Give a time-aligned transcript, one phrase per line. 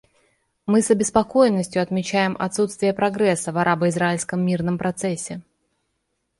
[0.65, 5.43] Мы с обеспокоенностью отмечаем отсутствие прогресса в арабо-израильском мирном процессе.